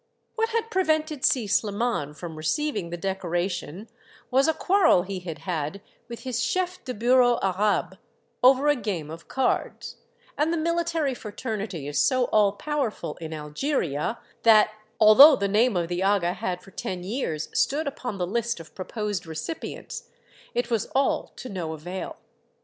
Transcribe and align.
What 0.33 0.49
had 0.49 0.71
prevented 0.71 1.23
Si 1.23 1.45
Sliman 1.45 2.15
from 2.17 2.35
receiving 2.35 2.89
the 2.89 2.97
decoration 2.97 3.87
was 4.31 4.47
a 4.47 4.53
quarrel 4.55 5.03
he 5.03 5.19
had 5.19 5.37
had 5.37 5.79
with 6.07 6.21
his 6.21 6.41
chef 6.41 6.83
de 6.83 6.91
bureau 6.95 7.37
arabe, 7.43 7.99
over 8.41 8.67
a 8.67 8.75
game 8.75 9.11
of 9.11 9.27
cards, 9.27 9.97
and 10.35 10.51
the 10.51 10.57
military 10.57 11.13
fraternity 11.13 11.87
is 11.87 12.01
so 12.01 12.23
all 12.33 12.53
powerful 12.53 13.15
in 13.17 13.31
Algeria 13.31 14.17
that, 14.41 14.71
although 14.99 15.35
the 15.35 15.47
name 15.47 15.77
of 15.77 15.87
the 15.87 16.01
aga 16.01 16.33
had 16.33 16.63
for 16.63 16.71
ten 16.71 17.03
years 17.03 17.49
stood 17.53 17.85
upon 17.87 18.17
the 18.17 18.25
list 18.25 18.59
of 18.59 18.73
proposed 18.73 19.27
recipients, 19.27 20.09
it 20.55 20.71
was 20.71 20.87
all 20.95 21.31
to 21.35 21.47
no 21.47 21.73
avail. 21.73 22.17